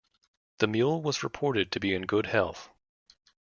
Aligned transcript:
The 0.57 0.65
mule 0.67 0.99
was 1.03 1.21
reported 1.21 1.71
to 1.73 1.79
be 1.79 1.93
in 1.93 2.07
good 2.07 2.25
health. 2.25 2.71